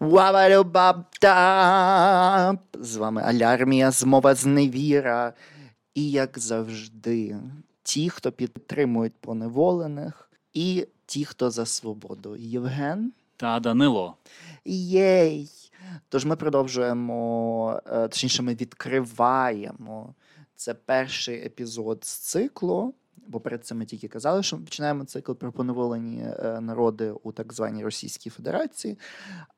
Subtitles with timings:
[0.00, 1.26] Ваварюбабтап!
[2.74, 5.32] З вами Алярмія, змова зневіра.
[5.94, 7.36] І, як завжди,
[7.82, 12.36] ті, хто підтримують поневолених, і ті, хто за свободу.
[12.36, 14.16] Євген та Данило.
[14.64, 15.50] Єй!
[16.08, 20.14] Тож ми продовжуємо, е, точніше, ми відкриваємо
[20.56, 22.94] це перший епізод з циклу.
[23.26, 27.32] Бо перед цим ми тільки казали, що ми починаємо цикл про поневолені е, народи у
[27.32, 28.98] так званій Російській Федерації.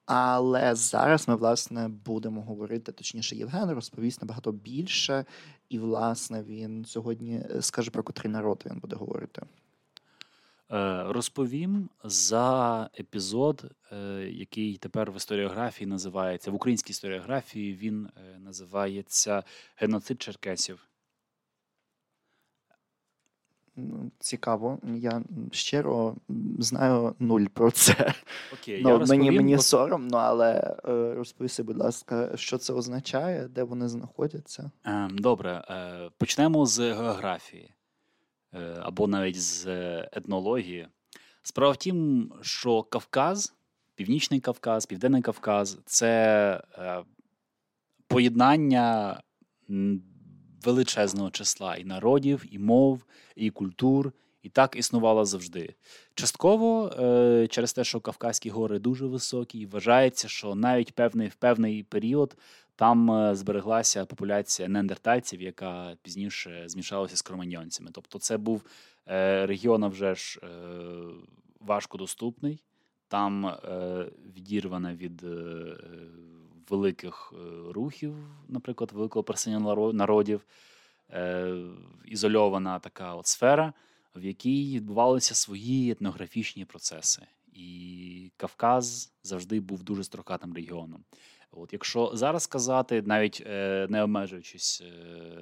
[0.07, 5.25] Але зараз ми, власне, будемо говорити, точніше, Євген розповість набагато більше,
[5.69, 9.43] і, власне, він сьогодні е, скаже про котрий народ він буде говорити.
[10.73, 13.65] Е, розповім за епізод,
[14.29, 17.75] який тепер в історіографії називається в українській історіографії.
[17.75, 18.09] Він
[18.39, 19.43] називається
[19.77, 20.92] Геноцид Черкесів.
[24.19, 25.23] Цікаво, я
[25.53, 26.17] щиро
[26.59, 28.15] знаю нуль про це.
[28.53, 29.63] Окей, ну, я розповім, Мені мені бо...
[29.63, 34.71] соромно, але е, розповісти, будь ласка, що це означає, де вони знаходяться?
[34.87, 37.75] Е, добре, е, почнемо з географії
[38.55, 39.67] е, або навіть з
[40.13, 40.89] етнології.
[41.43, 43.55] Справа в тім, що Кавказ,
[43.95, 46.63] Північний Кавказ, Південний Кавказ це
[48.07, 49.21] поєднання
[50.65, 53.05] величезного числа і народів, і мов,
[53.37, 54.13] і культур.
[54.43, 55.75] І так існувало завжди.
[56.15, 61.35] Частково е, через те, що Кавказькі гори дуже високі, і вважається, що навіть певний в
[61.35, 62.37] певний період
[62.77, 67.91] там е, збереглася популяція неандертальців, яка пізніше змішалася з кроманьонцями.
[67.93, 68.63] Тобто, це був
[69.09, 70.41] е, регіон вже ж
[71.61, 72.63] важкодоступний,
[73.09, 73.57] там
[74.37, 75.25] відірвана від
[76.73, 78.15] великих е, рухів,
[78.49, 80.47] наприклад, великого переселення народів,
[81.11, 81.55] е,
[82.05, 83.73] ізольована така от сфера,
[84.17, 87.23] в якій відбувалися свої етнографічні процеси.
[87.53, 91.05] І Кавказ завжди був дуже строкатим регіоном.
[91.51, 94.83] От Якщо зараз сказати, навіть е, не обмежуючись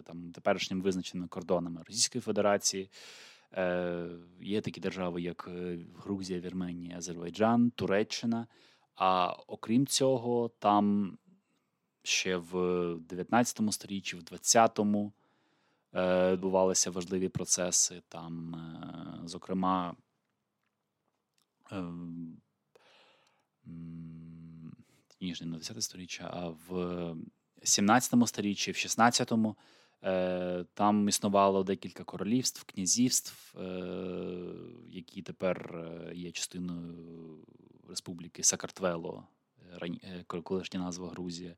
[0.05, 2.91] там теперішніми визначеними кордонами Російської Федерації,
[4.41, 5.51] є такі держави, як
[6.05, 8.47] Грузія, Вірменія, Азербайджан, Туреччина.
[9.01, 11.17] А окрім цього, там
[12.03, 15.13] ще в 19 сторіччі, в 20-му
[15.95, 18.03] е, відбувалися важливі процеси.
[18.09, 19.97] Там, е, зокрема,
[21.73, 21.85] е,
[25.21, 27.15] ніж не на 10 сторіччя, а в
[27.63, 29.57] 17 сторіччі, в 16-му
[30.75, 33.55] там існувало декілька королівств, князівств,
[34.89, 35.85] які тепер
[36.15, 37.21] є частиною
[37.91, 39.40] Республіки Сакартвело, е,
[40.43, 41.55] колишня назва Грузія.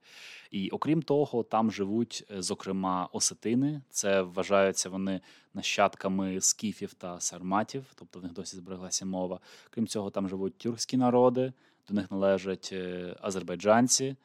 [0.50, 3.80] І окрім того, там живуть, е, зокрема, осетини.
[3.90, 5.20] Це вважаються вони
[5.54, 9.40] нащадками скіфів та сарматів, тобто в них досі збереглася мова.
[9.70, 11.52] Крім цього, там живуть тюркські народи,
[11.88, 14.16] до них належать е, азербайджанці.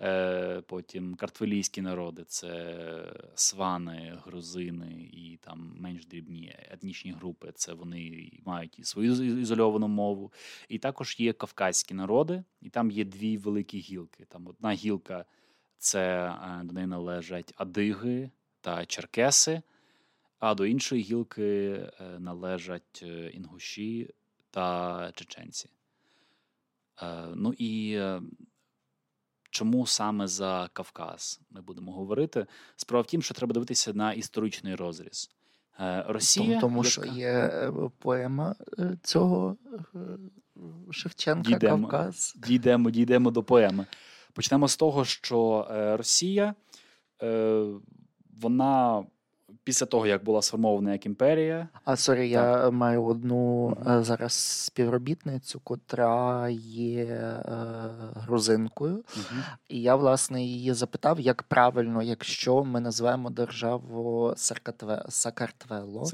[0.00, 7.52] Е, потім картвелійські народи це свани, грузини і там менш дрібні етнічні групи.
[7.54, 10.32] Це вони мають і свою ізольовану мову.
[10.68, 14.24] І також є кавказькі народи, і там є дві великі гілки.
[14.24, 15.24] Там одна гілка
[15.78, 18.30] це е, до неї належать адиги
[18.60, 19.62] та черкеси,
[20.38, 21.70] а до іншої гілки
[22.00, 23.02] е, належать
[23.32, 24.10] інгуші
[24.50, 25.70] та чеченці.
[27.34, 28.00] Ну і
[29.56, 32.46] Чому саме за Кавказ ми будемо говорити?
[32.76, 35.30] Справа в тім, що треба дивитися на історичний розріз.
[35.80, 36.90] Е, Росія, тому, яка...
[36.90, 39.56] що є е, поема е, цього
[40.90, 42.34] Шевченка дійдемо, Кавказ.
[42.46, 43.86] Дійдемо, дійдемо до поеми.
[44.32, 45.66] Почнемо з того, що
[45.98, 46.54] Росія
[48.40, 49.04] вона
[49.66, 51.68] після того, як була сформована як імперія.
[51.84, 54.02] А sorry, я маю одну mm-hmm.
[54.02, 57.42] зараз співробітницю, котра є е,
[58.14, 58.96] грузинкою.
[58.96, 59.42] Mm-hmm.
[59.68, 65.04] І я, власне, її запитав, як правильно, якщо ми називаємо державу Сакартвело.
[65.08, 66.06] Сакартвело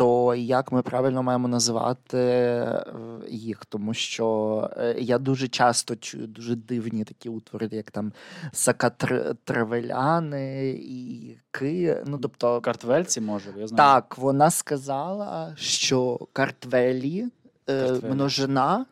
[0.00, 2.84] то як ми правильно маємо називати е,
[3.28, 3.64] їх?
[3.64, 8.12] Тому що е, я дуже часто чую дуже дивні такі утвори, як там
[8.52, 12.02] сакатревеляни і ки.
[12.06, 13.76] Ну, тобто, Картвельці, може, я знаю.
[13.76, 17.26] Так, вона сказала, що картвелі,
[17.66, 18.12] е, картвелі.
[18.12, 18.86] множина.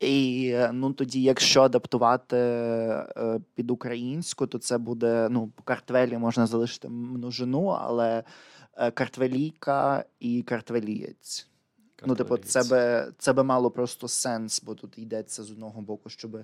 [0.00, 6.46] І ну тоді, якщо адаптувати е, під українську, то це буде ну, по картвелі можна
[6.46, 8.22] залишити множину, але
[8.94, 11.48] картвелійка і картвелієць.
[12.06, 16.10] Ну, типу, це би це би мало просто сенс, бо тут йдеться з одного боку,
[16.10, 16.36] щоб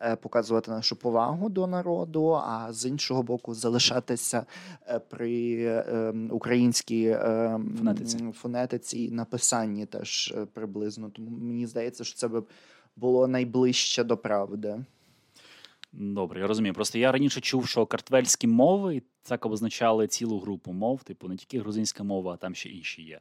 [0.00, 4.46] е, показувати нашу повагу до народу, а з іншого боку, залишатися
[4.86, 8.32] е, при е, українській е, фонетиці.
[8.32, 11.10] фонетиці і написанні теж е, приблизно.
[11.10, 12.42] Тому мені здається, що це би
[12.96, 14.84] було найближче до правди.
[15.98, 16.74] Добре, я розумію.
[16.74, 21.60] Просто я раніше чув, що картвельські мови так обозначали цілу групу мов, типу не тільки
[21.60, 23.20] грузинська мова, а там ще інші є.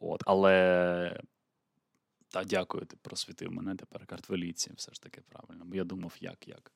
[0.00, 1.20] От, Але
[2.28, 4.70] та дякую, ти просвітив мене тепер картвеліці.
[4.76, 5.64] Все ж таки правильно.
[5.64, 6.72] Бо я думав, як, як.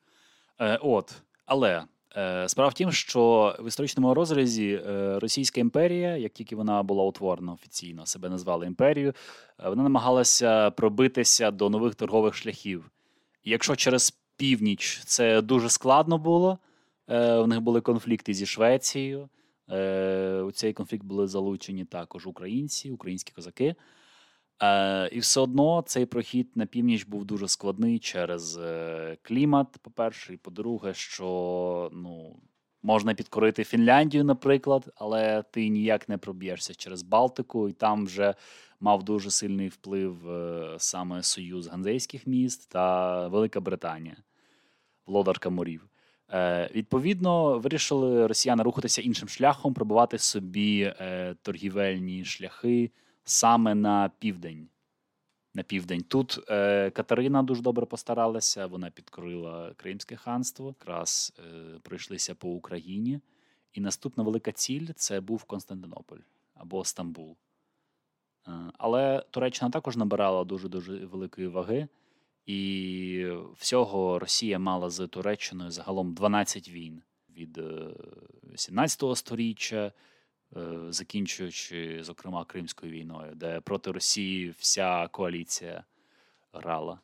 [0.61, 1.85] Е, От, але
[2.17, 7.05] е, справа в тім, що в історичному розрізі е, Російська імперія, як тільки вона була
[7.05, 9.15] утворена офіційно, себе назвали імперією,
[9.59, 12.91] е, вона намагалася пробитися до нових торгових шляхів.
[13.45, 15.03] І якщо через північ.
[15.05, 16.59] Це дуже складно було,
[17.09, 19.29] е, у них були конфлікти зі Швецією.
[19.71, 23.75] Е, У цей конфлікт були залучені також українці, українські козаки.
[24.63, 30.35] Е, І все одно цей прохід на північ був дуже складний через е, клімат, по-перше,
[30.35, 32.37] і по-друге, що ну,
[32.83, 38.35] можна підкорити Фінляндію, наприклад, але ти ніяк не проб'єшся через Балтику, і там вже
[38.81, 44.17] мав дуже сильний вплив е, саме Союз Ганзейських міст та Велика Британія,
[45.07, 45.89] володарка морів.
[46.31, 52.91] Е, Відповідно, вирішили росіяни рухатися іншим шляхом, пробувати собі е, торгівельні шляхи
[53.25, 54.69] саме на південь.
[55.55, 56.03] На південь.
[56.09, 63.21] Тут е, Катерина дуже добре постаралася, вона підкорила Кримське ханство, якраз е, пройшлися по Україні.
[63.73, 66.19] І наступна велика ціль це був Константинополь
[66.55, 67.37] або Стамбул.
[68.49, 71.89] Е, але Туреччина також набирала дуже-дуже великої ваги.
[72.47, 77.03] І всього Росія мала з Туреччиною загалом 12 війн
[77.37, 77.61] від
[78.57, 79.93] 17 е, століття,
[80.57, 85.85] е, закінчуючи, зокрема, Кримською війною, де проти Росії вся коаліція
[86.53, 87.01] грала,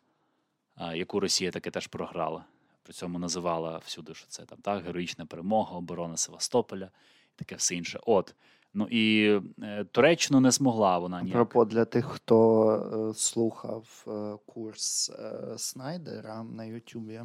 [0.95, 2.45] яку Росія таки теж програла.
[2.83, 6.91] При цьому називала всюди, що це там так, героїчна перемога, оборона Севастополя
[7.35, 8.01] і таке все інше.
[8.07, 8.35] От.
[8.75, 9.33] Ну і
[9.63, 11.35] е, Туреччину не змогла вона ніяк.
[11.35, 15.13] Пропо для тих, хто е, слухав е, курс
[15.57, 17.21] Снайдера на Ютубі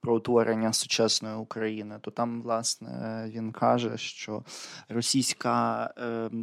[0.00, 4.42] про утворення сучасної України, то там, власне, він каже, що
[4.88, 5.90] російська,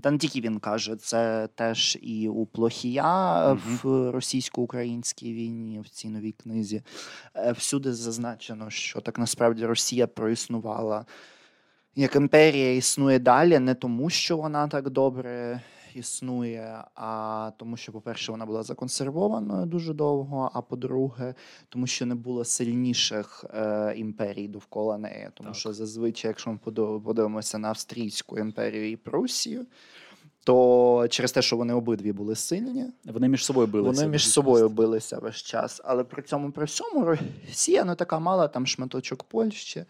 [0.03, 3.59] та не тільки він каже, це теж і у Плохія угу.
[3.83, 6.81] в російсько-українській війні, в цій новій книзі.
[7.51, 11.05] Всюди зазначено, що так насправді Росія проіснувала
[11.95, 15.61] як імперія існує далі, не тому, що вона так добре
[15.95, 20.51] існує, а тому, що, по-перше, вона була законсервованою дуже довго.
[20.53, 21.35] А по-друге,
[21.69, 25.29] тому що не було сильніших е, імперій довкола неї.
[25.33, 25.57] Тому так.
[25.57, 26.57] що зазвичай, якщо ми
[26.99, 29.65] подивимося на Австрійську імперію і Прусію.
[30.45, 34.01] То через те, що вони обидві були сильні, вони між собою билися.
[34.01, 35.81] Вони між собою билися весь час.
[35.83, 39.85] Але при цьому при всьому Росія не така мала там шматочок Польщі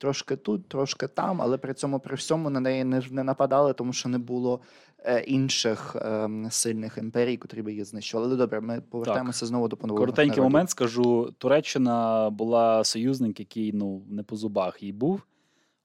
[0.00, 3.92] трошки тут, трошки там, але при цьому при всьому на неї не не нападали, тому
[3.92, 4.60] що не було
[4.98, 8.28] е, інших е, сильних імперій, котрі би її знищували.
[8.28, 9.48] Але добре, ми повертаємося так.
[9.48, 10.06] знову до поновлення.
[10.06, 10.52] Коротенький народів.
[10.52, 15.22] момент скажу: Туреччина була союзник, який ну не по зубах їй був.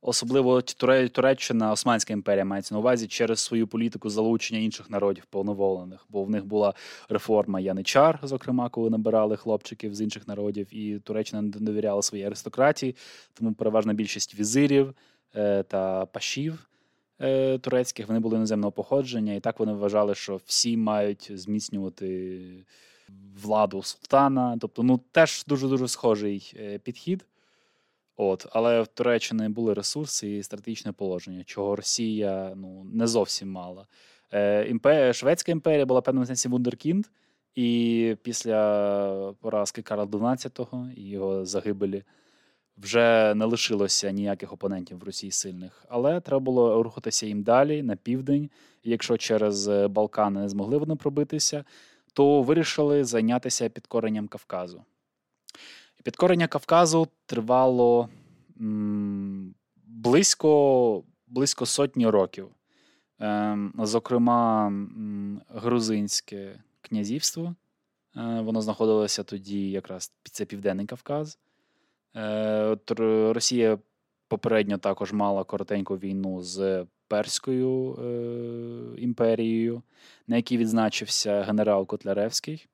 [0.08, 0.62] Особливо
[1.12, 6.30] Туреччина, Османська імперія мається на увазі через свою політику залучення інших народів повноволених, бо в
[6.30, 6.74] них була
[7.10, 12.96] реформа Яничар, зокрема, коли набирали хлопчиків з інших народів, і Туреччина не довіряла своїй аристократії,
[13.34, 14.94] тому переважна більшість візирів
[15.36, 16.70] е, та пашів
[17.22, 22.42] е, турецьких вони були іноземного походження, і так вони вважали, що всі мають зміцнювати
[23.44, 24.58] владу султана.
[24.62, 27.26] Тобто, ну теж дуже дуже схожий е, підхід.
[28.18, 33.88] От, Але в Туреччині були ресурси і стратегічне положення, чого Росія ну, не зовсім мала.
[34.32, 35.16] Е, імпер...
[35.16, 37.06] Шведська імперія була в певному сенсі Вундеркінд,
[37.56, 42.04] і після поразки Карла XII і його загибелі
[42.78, 45.86] вже не лишилося ніяких опонентів в Росії сильних.
[45.90, 48.50] Але треба було рухатися їм далі на південь.
[48.84, 51.64] Якщо через Балкани не змогли вони пробитися,
[52.14, 54.84] то вирішили зайнятися підкоренням Кавказу.
[56.06, 58.10] Підкорення Кавказу тривало
[58.62, 59.56] м,
[59.88, 62.48] близько близько сотні років.
[63.22, 64.74] Е, Зокрема,
[65.50, 67.56] Грузинське князівство.
[68.18, 71.40] Е, Воно знаходилося тоді якраз це Південний Кавказ.
[72.16, 72.78] Е,
[73.34, 73.78] Росія
[74.28, 79.82] попередньо також мала коротеньку війну з Перською е, імперією,
[80.28, 82.68] на якій відзначився генерал Котляревський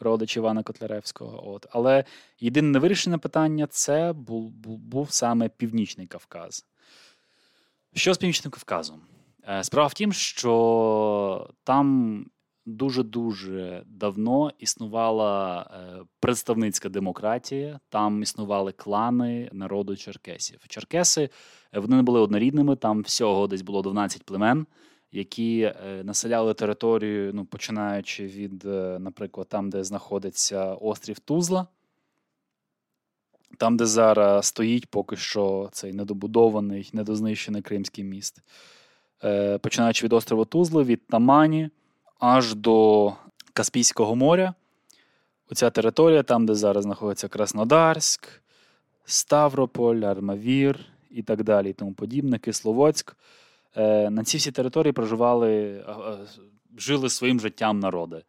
[0.00, 1.50] родич Івана Котляревського.
[1.50, 1.66] От.
[1.70, 2.04] Але
[2.40, 6.66] єдине невирішене питання це був, був, був саме Північний Кавказ.
[7.94, 9.00] Що з Північним Кавказом?
[9.48, 12.26] Е, справа в тім, що там
[12.66, 20.60] дуже-дуже давно існувала е, представницька демократія, там існували клани народу черкесів.
[20.68, 21.30] Черкеси
[21.72, 24.66] вони не були однорідними, там всього десь було 12 племен.
[25.12, 31.66] Які е, населяли територію, ну, починаючи від, е, наприклад, там, де знаходиться острів Тузла,
[33.58, 38.42] там, де зараз стоїть поки що цей недобудований, недознищений Кримський міст.
[39.24, 41.70] Е, починаючи від острова Тузли, від Тамані
[42.18, 43.12] аж до
[43.52, 44.54] Каспійського моря.
[45.50, 48.42] Оця територія, там, де зараз знаходиться Краснодарськ,
[49.04, 53.16] Ставрополь, Армавір і так далі, і тому подібне, Кисловодськ.
[53.76, 55.84] Е, на цій всій території проживали,
[56.76, 58.24] жили своїм життям народи.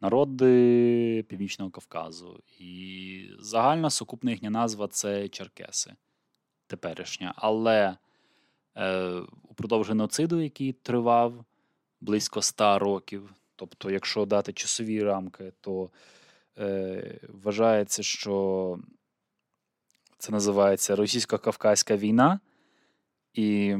[0.00, 2.42] Народи Північного Кавказу.
[2.58, 5.94] І загальна сукупна їхня назва це Черкеси
[6.66, 7.34] теперішня.
[7.36, 7.96] Але
[8.76, 9.10] е,
[9.42, 11.44] упродовж геноциду, який тривав
[12.00, 15.90] близько ста років, тобто, якщо дати часові рамки, то
[16.58, 18.78] е, вважається, що
[20.18, 22.40] це називається Російсько-Кавказька війна.
[23.34, 23.76] І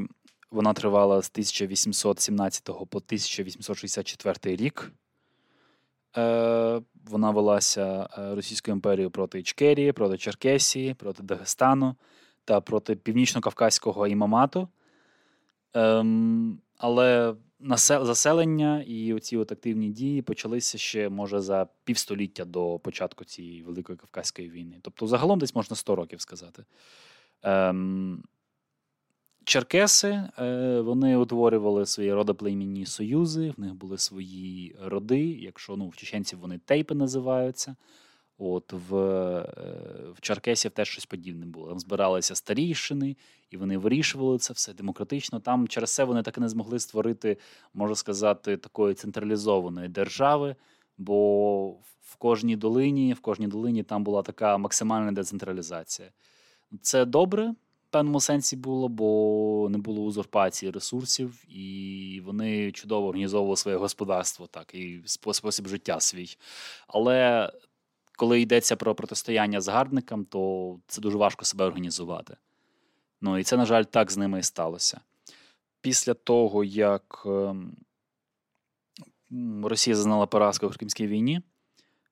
[0.51, 4.91] вона тривала з 1817 по 1864 рік.
[6.17, 11.95] Е, Вона велася е, Російською імперією проти Ічкерії, проти Черкесії, проти Дагестану
[12.45, 14.67] та проти Північно-Кавказького імамату.
[15.75, 16.05] Е,
[16.77, 17.35] але
[17.89, 23.97] заселення і оці от активні дії почалися ще, може, за півстоліття до початку цієї Великої
[23.97, 24.79] Кавказької війни.
[24.81, 26.63] Тобто, загалом десь можна 100 років сказати.
[27.45, 27.73] Е,
[29.47, 35.19] Черкеси е, вони утворювали свої родоплемінні союзи, в них були свої роди.
[35.19, 37.75] Якщо ну, в чеченців вони тейпи називаються.
[38.37, 41.67] От В е, в Черкесів теж щось подібне було.
[41.67, 43.15] Там збиралися старійшини,
[43.49, 45.39] і вони вирішували це все демократично.
[45.39, 47.37] Там через це вони так і не змогли створити,
[47.73, 50.55] можна сказати, такої централізованої держави.
[50.97, 51.69] Бо
[52.01, 56.09] в кожній долині, в кожній долині там була така максимальна децентралізація.
[56.81, 57.53] Це добре
[57.89, 64.75] певному сенсі було, бо не було узурпації ресурсів, і вони чудово організовували своє господарство, так,
[64.75, 66.37] і спосіб життя свій.
[66.87, 67.49] Але
[68.17, 72.37] коли йдеться про протистояння загарбникам, то це дуже важко себе організувати.
[73.21, 75.01] Ну і це, на жаль, так з ними і сталося.
[75.81, 77.77] Після того, як ем,
[79.63, 81.41] Росія зазнала поразку в Кримській війні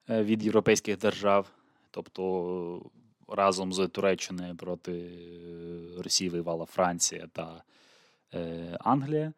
[0.10, 1.48] е, від європейських держав,
[1.92, 2.92] тобто
[3.28, 7.64] разом з Туреччиною проти е, Росії воювала Франція та
[8.34, 9.34] е, Англія,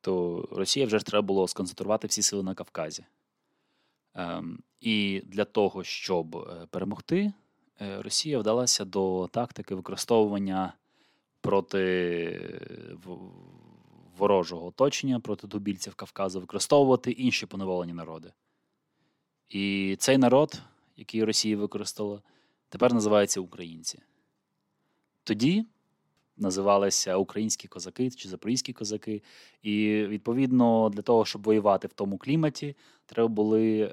[0.00, 3.04] то Росія вже ж треба було сконцентрувати всі сили на Кавказі.
[4.14, 7.32] Ем, І для того, щоб е, перемогти,
[7.80, 10.74] е, Росія вдалася до тактики використовування
[11.40, 12.60] проти
[14.16, 18.32] ворожого оточення, проти тубільців Кавказу, використовувати інші поневолені народи.
[19.48, 20.62] І цей народ,
[20.96, 22.22] який Росія використала,
[22.72, 23.98] тепер називаються українці.
[25.24, 25.64] Тоді
[26.36, 29.22] називалися українські козаки чи запорізькі козаки.
[29.62, 32.76] І відповідно для того, щоб воювати в тому кліматі,
[33.06, 33.92] треба були е,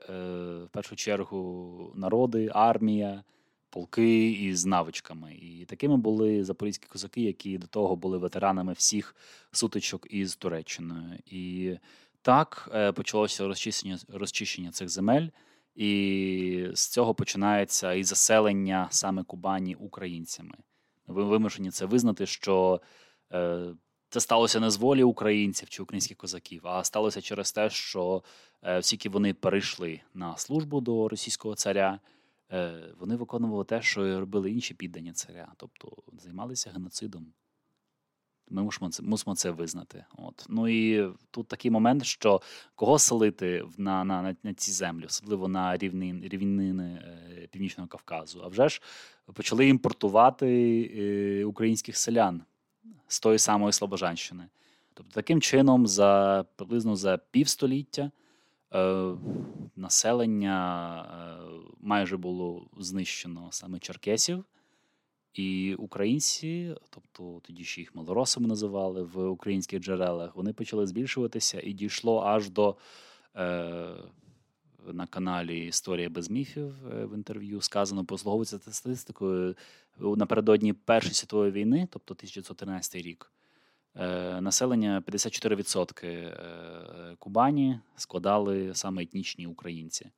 [0.64, 3.24] в першу чергу народи, армія,
[3.70, 5.34] полки із навичками.
[5.36, 9.16] І такими були запорізькі козаки, які до того були ветеранами всіх
[9.52, 11.20] сутичок із Туреччиною.
[11.26, 11.76] І
[12.22, 15.28] так е, почалося розчищення, розчищення цих земель.
[15.76, 20.56] І з цього починається і заселення саме Кубані українцями.
[21.08, 22.82] Ви вимушені це визнати, що
[23.34, 23.74] е,
[24.10, 28.24] це сталося не з волі українців чи українських козаків, а сталося через те, що
[28.64, 32.00] е, всі вони перейшли на службу до російського царя,
[32.52, 37.34] е, вони виконували те, що робили інші піддані царя, тобто займалися геноцидом.
[38.50, 40.06] Ми мусимо це мусимо це визнати.
[40.18, 40.46] От.
[40.50, 42.42] Ну і тут такий момент, що
[42.76, 48.42] кого селити на на, на, на ці землі, особливо на рівнини, рівнини е, Північного Кавказу.
[48.44, 48.82] А вже ж
[49.34, 52.42] почали імпортувати е, українських селян
[53.08, 54.44] з тої самої Слобожанщини.
[54.94, 58.12] Тобто, таким чином, за приблизно за півстоліття
[58.74, 59.12] е,
[59.76, 64.46] населення е, майже було знищено саме черкесів.
[65.34, 71.74] І українці, тобто тоді ще їх малоросами називали в українських джерелах, вони почали збільшуватися і
[71.74, 72.76] дійшло аж до
[73.36, 73.96] е,
[74.88, 79.56] на каналі Історія без міфів е, в інтерв'ю сказано, послуговується статистикою
[80.00, 83.32] напередодні Першої світової війни, тобто 1913 рік.
[83.96, 90.10] Е, населення 54% е, Кубані складали саме етнічні українці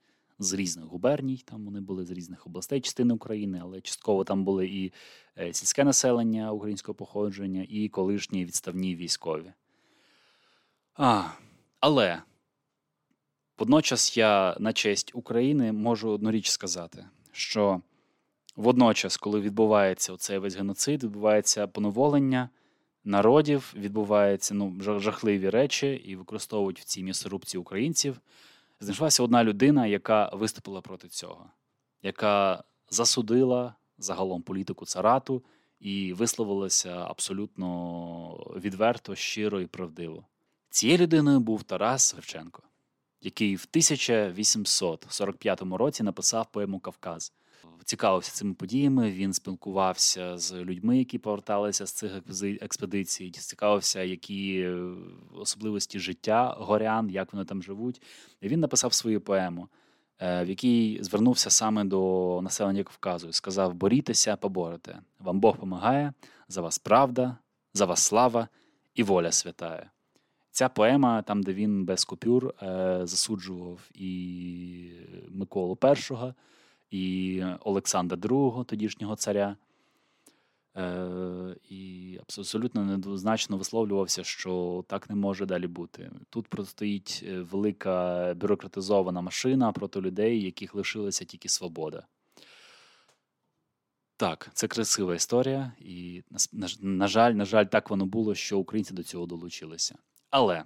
[0.44, 1.44] з різних губерній.
[1.46, 4.94] Там вони були з різних областей частини України, але частково там були і
[5.40, 9.54] е, сільське населення українського походження, і колишні відставні військові.
[10.96, 11.24] А,
[11.80, 12.22] Але
[13.58, 17.82] водночас я на честь України можу одну річ сказати, що
[18.56, 22.50] водночас, коли відбувається цей весь геноцид, відбувається поневолення,
[23.04, 28.22] народів відбуваються ну, жахливі речі і використовують в цій місорубці українців.
[28.82, 31.46] Знайшлася одна людина, яка виступила проти цього,
[32.04, 35.44] яка засудила загалом політику царату
[35.80, 40.26] і висловилася абсолютно відверто, щиро і правдиво.
[40.70, 42.64] Цією людиною був Тарас Шевченко,
[43.22, 47.34] який в 1845 році написав поему Кавказ.
[47.86, 49.12] Цікавився цими подіями.
[49.12, 52.12] Він спілкувався з людьми, які поверталися з цих
[52.62, 54.94] експедицій, цікавився, які е,
[55.34, 58.02] особливості життя горян, як вони там живуть.
[58.42, 59.68] І Він написав свою поему,
[60.20, 65.00] е, в якій звернувся саме до населення Кавказу і сказав: Борітеся, поборете.
[65.20, 66.14] Вам Бог помагає,
[66.48, 67.38] за вас правда,
[67.74, 68.48] за вас слава
[68.96, 69.92] і воля святая.
[70.52, 74.92] Ця поема, там, де він без купюр е, засуджував і
[75.30, 76.34] Миколу І,
[76.92, 79.56] і Олександра II, тодішнього царя,
[80.78, 86.12] е, і абсолютно недвозначно висловлювався, що так не може далі бути.
[86.30, 92.06] Тут простоїть е, велика бюрократизована машина проти людей, яких лишилася тільки свобода.
[94.18, 96.24] Так, це красива історія, і
[96.82, 99.98] на, жаль, на жаль, так воно було, що українці до цього долучилися.
[100.30, 100.64] Але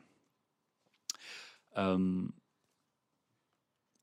[1.75, 2.33] ем,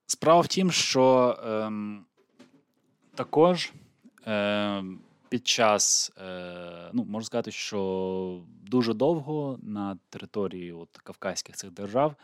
[0.07, 2.07] справа в тім, що ем,
[3.15, 3.73] також
[4.27, 4.85] е,
[5.29, 12.15] під час, е, ну, можна сказати, що дуже довго на території от, Кавказьких цих держав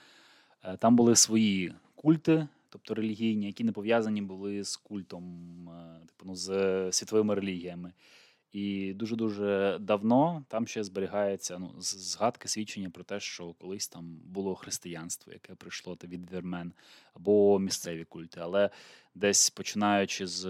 [0.65, 5.25] е, там були свої культи, тобто релігійні, які не пов'язані були з культом,
[5.69, 7.93] е, типу, ну, з світовими релігіями.
[8.53, 14.55] І дуже-дуже давно там ще зберігається ну, згадки свідчення про те, що колись там було
[14.55, 16.73] християнство, яке прийшло від вірмен,
[17.15, 18.41] або місцеві культи.
[18.43, 18.71] Але
[19.15, 20.47] десь починаючи з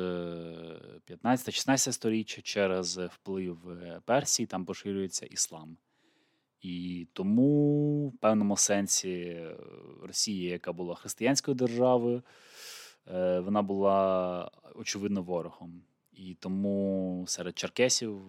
[1.08, 5.76] 15-16 сторіччя, через вплив е, Персії, там поширюється іслам.
[6.60, 9.46] І тому, в певному сенсі,
[10.02, 12.22] Росія, яка була християнською державою,
[13.06, 15.82] е, вона була очевидно ворогом.
[16.18, 18.20] І тому серед черкесів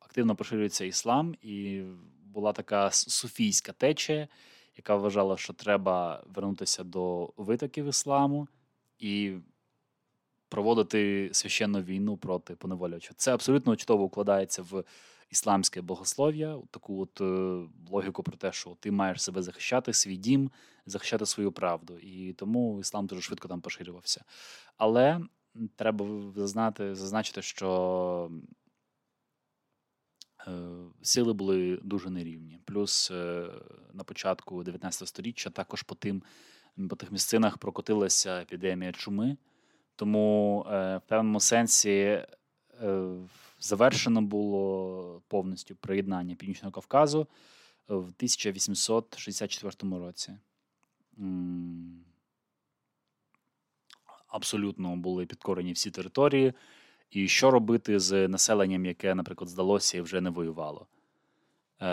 [0.00, 1.82] активно поширюється іслам, і
[2.24, 4.28] була така суфійська течія,
[4.76, 8.48] яка вважала, що треба вернутися до витоків ісламу
[8.98, 9.34] і
[10.48, 13.14] проводити священну війну проти поневолювача.
[13.16, 14.84] Це абсолютно чудово укладається в
[15.30, 20.50] ісламське богослов'я, таку от е, логіку про те, що ти маєш себе захищати, свій дім,
[20.86, 21.98] захищати свою правду.
[21.98, 24.24] І тому іслам дуже швидко там поширювався.
[24.76, 25.20] Але
[25.76, 28.30] треба знати, зазначити, що
[30.48, 30.52] е,
[31.02, 32.58] сили були дуже нерівні.
[32.64, 33.48] Плюс е,
[33.92, 36.22] на початку 19 століття також по тим
[36.90, 39.36] по тих місцинах прокотилася епідемія чуми,
[39.96, 42.26] тому е, в певному сенсі
[43.60, 47.26] завершено було повністю приєднання Північного Кавказу
[47.88, 50.38] в 1864 році
[54.36, 56.52] абсолютно були підкорені всі території.
[57.10, 60.86] І що робити з населенням, яке, наприклад, здалося і вже не воювало?
[61.80, 61.88] Е,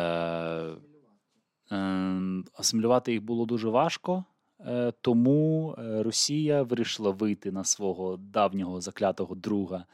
[1.72, 4.26] е, Асимілювати їх було дуже важко,
[4.60, 9.86] е, тому е, Росія вирішила вийти на свого давнього заклятого друга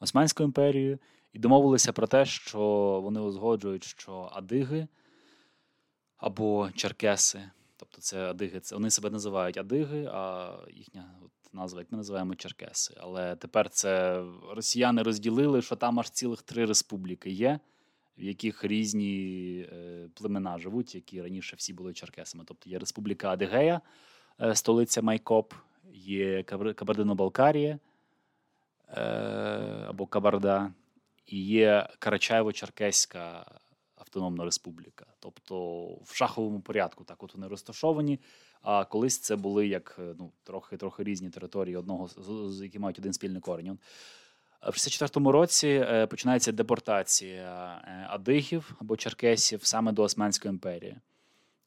[0.00, 0.98] Османську імперію
[1.32, 2.60] і домовилися про те, що
[3.02, 4.88] вони узгоджують, що Адиги
[6.16, 11.10] або Черкеси, тобто це Адиги, це вони себе називають Адиги, а їхня
[11.52, 12.94] назва, як ми називаємо Черкеси.
[13.00, 17.60] Але тепер це росіяни розділили, що там аж цілих три республіки є,
[18.18, 22.44] в яких різні е, племена живуть, які раніше всі були черкесами.
[22.46, 23.80] Тобто є Республіка Адигея,
[24.40, 25.54] е, столиця Майкоп,
[25.92, 27.78] є Кабардино-Балкарія
[28.88, 29.00] е,
[29.88, 30.72] або Кабарда,
[31.26, 33.44] і є Карачаєво-Черкеська.
[34.00, 38.20] Автономна республіка, тобто в шаховому порядку так от вони розташовані.
[38.62, 42.08] А колись це були як е, ну трохи трохи різні території, одного
[42.50, 43.78] з які мають один спільний корінь.
[44.62, 50.96] В 64-му році е, починається депортація е, адигів або черкесів саме до Османської імперії.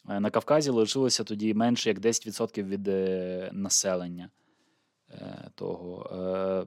[0.06, 2.88] На Кавказі лишилося тоді менше як 10% від
[3.54, 4.30] населення
[5.56, 6.10] того.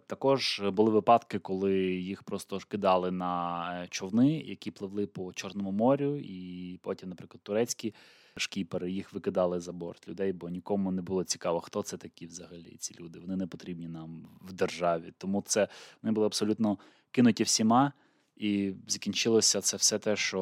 [0.06, 6.78] Також були випадки, коли їх просто кидали на човни, які пливли по Чорному морю, і
[6.82, 7.94] потім, наприклад, турецькі
[8.36, 12.76] шкіпери, їх викидали за борт людей, бо нікому не було цікаво, хто це такі взагалі.
[12.78, 13.18] Ці люди.
[13.18, 15.12] Вони не потрібні нам в державі.
[15.18, 15.68] Тому це
[16.02, 16.78] вони були абсолютно
[17.10, 17.92] кинуті всіма.
[18.36, 20.40] І закінчилося це все те, що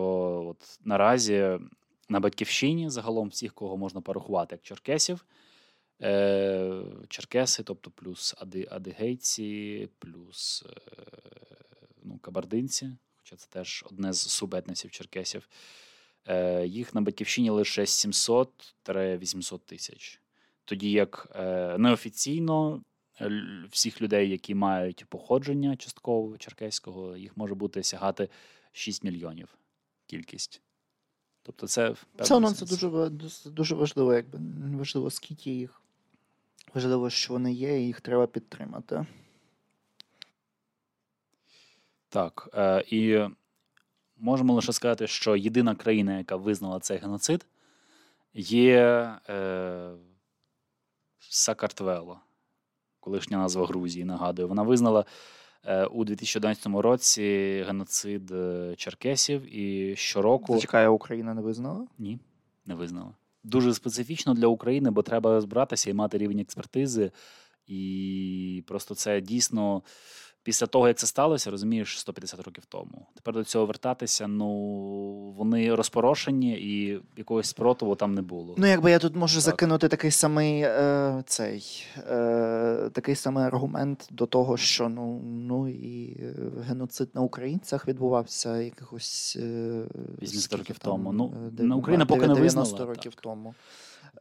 [0.49, 1.59] от наразі
[2.09, 5.25] на батьківщині загалом всіх, кого можна порахувати, як черкесів.
[6.03, 10.81] Е, черкеси, тобто плюс ади, адигейці, плюс е,
[12.03, 15.49] ну, кабардинці, хоча це теж одне з субетнесів черкесів.
[16.27, 20.21] Е, Їх на батьківщині лише 700-800 тисяч.
[20.65, 22.83] Тоді як е, неофіційно
[23.71, 28.29] всіх людей, які мають походження частково черкеського, їх може бути сягати
[28.73, 29.49] 6 мільйонів
[30.07, 30.63] кількість.
[31.43, 33.11] Тобто, це це, ну, це дуже
[33.51, 34.39] дуже важливо, якби
[34.79, 35.83] важливо, скільки їх.
[36.75, 39.07] Важливо, що вони є, і їх треба підтримати.
[42.09, 42.49] Так.
[42.55, 43.21] Е, І
[44.23, 47.47] можемо лише сказати, що єдина країна, яка визнала цей геноцид,
[48.35, 48.81] є
[49.29, 49.91] е,
[51.19, 52.21] Сакартвело,
[53.01, 54.05] колишня назва Грузії.
[54.05, 55.05] Нагадую, вона визнала
[55.65, 57.23] е, у 2011 році
[57.67, 60.61] геноцид е, черкесів і щороку.
[60.61, 61.87] Чекає, Україна не визнала?
[61.99, 62.19] Ні,
[62.67, 63.15] не визнала.
[63.45, 67.11] Дуже специфічно для України, бо треба розбиратися і мати рівень експертизи.
[67.67, 69.83] І просто це дійсно
[70.43, 73.07] після того, як це сталося, розумієш, 150 років тому.
[73.15, 74.49] Тепер до цього вертатися, ну
[75.37, 78.55] вони розпорошені, і якогось спротиву там не було.
[78.59, 79.43] Ну, якби я тут можу так.
[79.43, 86.17] закинути такий самий е, цей е, такий самий аргумент до того, що ну ну і
[86.21, 86.35] е,
[86.69, 89.85] геноцид на українцях відбувався якихось е,
[90.23, 91.13] 80 років тому.
[91.13, 92.85] Ну на Україна поки не визнала.
[92.85, 93.23] років так.
[93.23, 93.55] тому.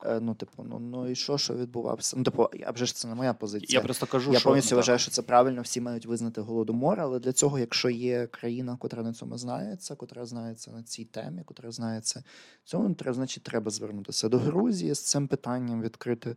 [0.06, 2.18] Е, ну, типу, ну ну і що, що відбувався?
[2.18, 3.80] Ну, типу, а вже ж це не моя позиція.
[3.80, 4.50] Я просто кажу, я що...
[4.50, 8.78] повністю вважаю, що це правильно, всі мають визнати голодомор, але для цього, якщо є країна,
[8.78, 12.24] котра на цьому знається, котра знається на цій темі, котра знається
[12.64, 16.36] цьому, треба, значить, треба звернутися до Грузії з цим питанням, відкрити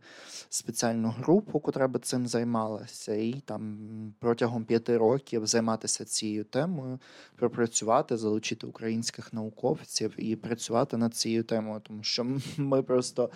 [0.49, 3.77] спеціальну групу, котра би цим займалася, і там
[4.19, 6.99] протягом п'яти років займатися цією темою,
[7.35, 12.25] пропрацювати, залучити українських науковців і працювати над цією темою, тому що
[12.57, 13.29] ми просто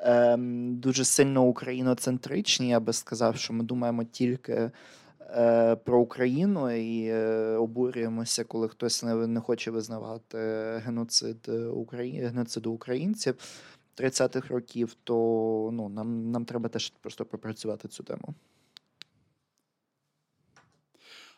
[0.00, 2.68] ем, дуже сильно україноцентричні.
[2.68, 4.70] Я би сказав, що ми думаємо тільки.
[5.30, 10.38] Е, про Україну і е, обурюємося, коли хтось не не хоче визнавати
[10.84, 12.20] геноцид Украї...
[12.20, 13.34] геноциду українців
[13.96, 15.14] 30-х років, то
[15.72, 18.34] ну, нам нам треба теж просто пропрацювати цю тему.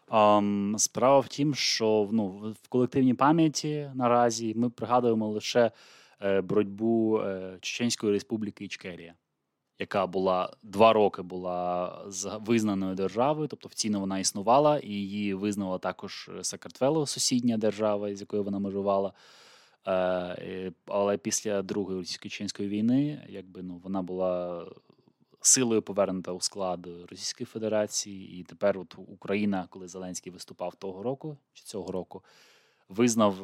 [0.09, 5.71] Um, справа в тім, що ну, в колективній пам'яті наразі ми пригадуємо лише Е,
[6.21, 9.15] боротьбу е, Чеченської Республіки Ічкерія,
[9.79, 11.93] яка була два роки була
[12.41, 18.45] визнаною державою, тобто офіційно вона існувала, і її визнала також Сакартвело, сусідня держава, з якою
[18.45, 19.13] вона межувала.
[19.87, 24.65] Е, але після Другої російсько-чеченської війни, якби ну вона була
[25.41, 31.37] силою повернута у склад Російської Федерації, і тепер от Україна, коли Зеленський виступав того року
[31.53, 32.25] чи цього року,
[32.89, 33.35] визнав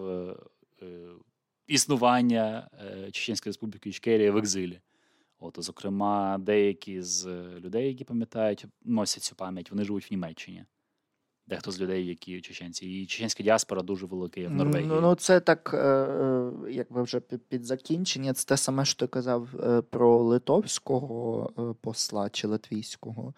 [1.67, 4.81] існування е, Чеченської Республіки Ічкерія в екзилі.
[5.39, 7.27] От, Зокрема, деякі з
[7.61, 10.65] людей, які пам'ятають, носять цю пам'ять, вони живуть в Німеччині.
[11.47, 12.87] Дехто з людей, які чеченці.
[12.87, 14.89] І чеченська діаспора дуже велика в Норвегії.
[14.89, 19.07] Ну, ну це так, е, е, якби вже під закінчення, це те саме, що ти
[19.07, 19.49] казав
[19.91, 23.35] про литовського посла чи латвійського,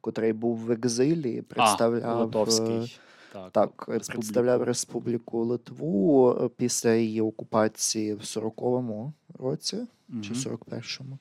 [0.00, 2.10] котрий був в екзилі, представляв.
[2.10, 2.98] А, Литовський.
[3.36, 4.12] Так, так е, республіку.
[4.12, 10.20] представляв Республіку Литву е, після її окупації в 40-му році угу.
[10.20, 11.18] чи 41-му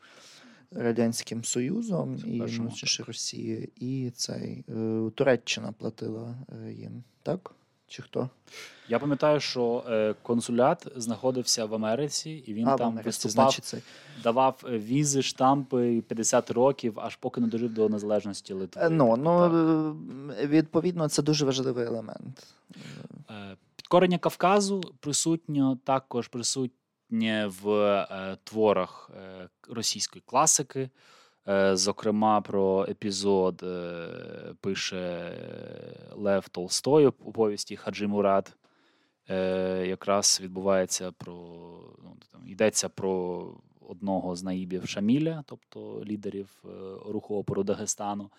[0.71, 2.71] Радянським Союзом і ну,
[3.07, 6.37] Росії, і цей е, Туреччина платила
[6.69, 7.51] їм, так?
[7.87, 8.29] Чи хто?
[8.89, 13.83] Я пам'ятаю, що е, консулят знаходився в Америці, і він а, там Америці, виступав, значить,
[14.23, 18.81] давав е, візи, штампи 50 років, аж поки не дожив до незалежності Литви.
[18.81, 19.49] Е, ну, ну
[20.47, 22.47] відповідно, це дуже важливий елемент.
[23.75, 30.89] Підкорення Кавказу присутньо також присутнє в е, творах е, російської класики.
[31.47, 35.31] Е, зокрема, про епізод е, пише
[36.15, 38.55] Лев Толстой у повісті Хаджи Мурат.
[39.29, 41.33] Е, якраз відбувається про
[42.03, 43.47] ну, там йдеться про
[43.81, 46.63] одного з наїбів Шаміля, тобто лідерів
[47.05, 48.31] руху опору Дагестану,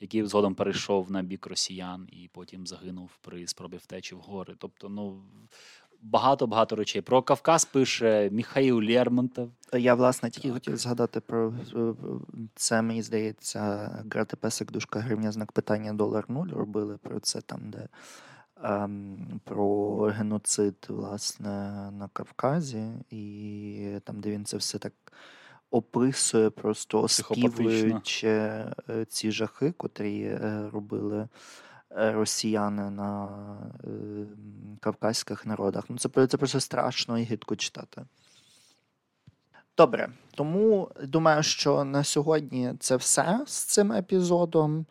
[0.00, 4.54] який згодом перейшов на бік росіян і потім загинув при спробі втечі в гори.
[4.58, 5.22] Тобто, ну
[6.02, 7.02] багато-багато речей.
[7.02, 9.50] Про Кавказ пише Міхаїл Лермонтов.
[9.72, 10.54] Я, власне, тільки так.
[10.54, 11.54] хотів згадати про
[12.54, 17.60] це, мені здається, грати песик, дужка гривня, знак питання долар нуль робили про це там,
[17.70, 17.88] де
[18.62, 21.48] ем, про геноцид, власне,
[21.90, 24.92] на Кавказі, і там, де він це все так.
[25.72, 28.74] Описує просто оспівуючи е,
[29.08, 31.28] ці жахи, котрі е, робили Е,
[31.90, 33.28] росіяни на
[33.84, 33.88] е,
[34.80, 35.84] кавказьких народах.
[35.88, 38.02] Ну, Це це просто страшно і гидко читати.
[39.76, 44.86] Добре, тому думаю, що на сьогодні це все з цим епізодом.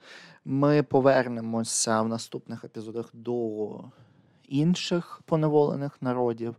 [0.45, 3.69] Ми повернемося в наступних епізодах до
[4.47, 6.55] інших поневолених народів.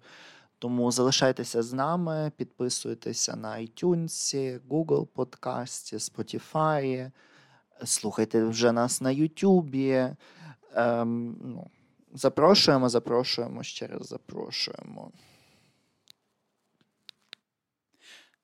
[0.59, 7.11] Тому залишайтеся з нами, підписуйтеся на iTunes, Google подкасті, Spotify,
[7.85, 10.16] слухайте вже нас на YouTube.
[10.75, 11.71] Ем, ну,
[12.12, 15.12] Запрошуємо, запрошуємо ще раз запрошуємо.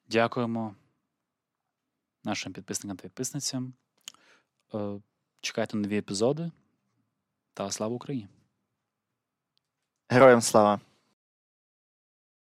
[0.08, 0.74] Дякуємо
[2.24, 3.74] нашим підписникам та підписницям.
[4.74, 5.00] Е,
[5.40, 6.50] чекайте нові епізоди.
[7.54, 8.28] Та слава Україні!
[10.08, 10.80] Героям слава!